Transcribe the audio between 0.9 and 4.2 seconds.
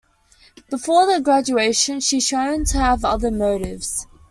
the graduation, she's shown to have other motives.